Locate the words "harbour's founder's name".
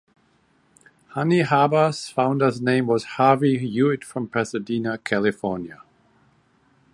1.41-2.87